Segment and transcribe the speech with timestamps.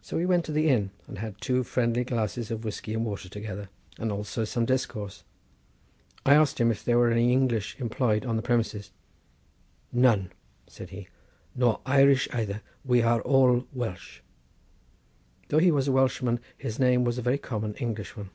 [0.00, 3.28] So we went to the inn, and had two friendly glasses of whiskey and water
[3.28, 5.22] together, and also some discourse.
[6.24, 8.90] I asked him if there were any English employed on the premises.
[9.92, 10.32] "None,"
[10.66, 11.08] said he,
[11.54, 14.20] "nor Irish either; we are all Welsh."
[15.48, 18.30] Though he was a Welshman, his name was a very common English one.